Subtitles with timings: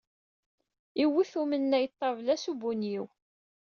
[1.03, 3.05] Iwet umennay ṭṭabla s ubunyiw.